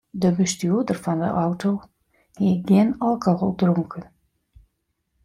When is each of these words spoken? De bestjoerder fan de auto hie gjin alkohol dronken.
De 0.21 0.29
bestjoerder 0.35 0.95
fan 1.03 1.19
de 1.23 1.27
auto 1.43 1.69
hie 2.37 2.55
gjin 2.67 2.91
alkohol 3.07 3.53
dronken. 3.61 4.03